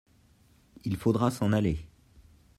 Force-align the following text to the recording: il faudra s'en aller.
il 0.83 0.97
faudra 0.97 1.29
s'en 1.29 1.51
aller. 1.51 1.77